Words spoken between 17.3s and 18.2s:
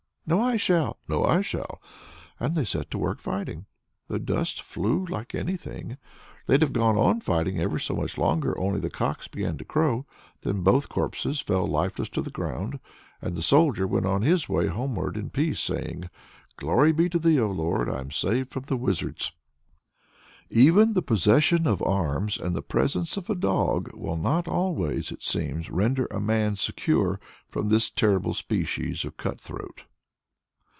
O Lord! I am